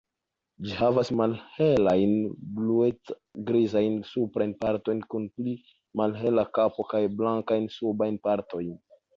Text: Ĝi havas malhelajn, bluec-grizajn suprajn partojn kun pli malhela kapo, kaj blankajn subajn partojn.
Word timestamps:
Ĝi 0.67 0.71
havas 0.77 1.09
malhelajn, 1.17 2.15
bluec-grizajn 2.59 3.99
suprajn 4.13 4.57
partojn 4.65 5.05
kun 5.15 5.29
pli 5.37 5.55
malhela 6.03 6.47
kapo, 6.59 6.89
kaj 6.95 7.07
blankajn 7.21 7.73
subajn 7.79 8.23
partojn. 8.29 8.75